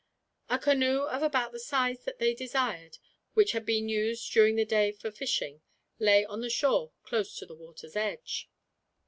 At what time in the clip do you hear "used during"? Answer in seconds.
3.87-4.55